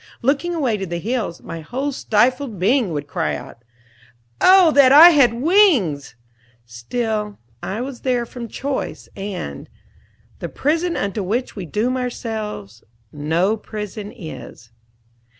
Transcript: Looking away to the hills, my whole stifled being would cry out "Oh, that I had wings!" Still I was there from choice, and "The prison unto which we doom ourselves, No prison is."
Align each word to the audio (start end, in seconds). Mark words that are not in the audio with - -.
Looking 0.23 0.55
away 0.55 0.77
to 0.77 0.87
the 0.87 0.97
hills, 0.97 1.43
my 1.43 1.59
whole 1.59 1.91
stifled 1.91 2.57
being 2.57 2.91
would 2.91 3.05
cry 3.05 3.35
out 3.35 3.59
"Oh, 4.41 4.71
that 4.71 4.91
I 4.91 5.11
had 5.11 5.31
wings!" 5.35 6.15
Still 6.65 7.37
I 7.61 7.81
was 7.81 8.01
there 8.01 8.25
from 8.25 8.47
choice, 8.47 9.07
and 9.15 9.69
"The 10.39 10.49
prison 10.49 10.97
unto 10.97 11.21
which 11.21 11.55
we 11.55 11.67
doom 11.67 11.97
ourselves, 11.97 12.83
No 13.13 13.55
prison 13.55 14.11
is." 14.11 14.71